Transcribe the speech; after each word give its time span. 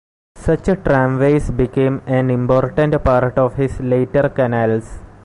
Such 0.35 0.63
tramways 0.83 1.51
became 1.51 2.01
an 2.07 2.31
important 2.31 3.03
part 3.03 3.37
of 3.37 3.53
his 3.53 3.79
later 3.81 4.29
canals. 4.29 4.97